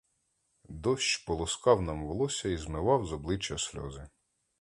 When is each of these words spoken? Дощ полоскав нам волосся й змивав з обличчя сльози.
Дощ 0.69 1.25
полоскав 1.25 1.81
нам 1.81 2.05
волосся 2.05 2.49
й 2.49 2.57
змивав 2.57 3.05
з 3.05 3.13
обличчя 3.13 3.57
сльози. 3.57 4.09